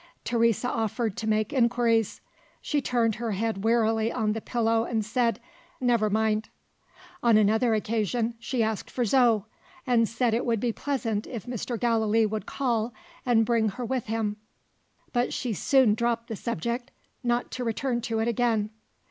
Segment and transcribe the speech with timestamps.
[0.25, 2.21] Teresa offered to make inquiries.
[2.59, 5.39] She turned her head wearily on the pillow, and said,
[5.79, 6.49] "Never mind!"
[7.21, 9.45] On another occasion, she asked for Zo,
[9.85, 11.79] and said it would be pleasant if Mr.
[11.79, 12.95] Gallilee would call
[13.27, 14.37] and bring her with him.
[15.13, 16.89] But she soon dropped the subject,
[17.23, 18.71] not to return to it again.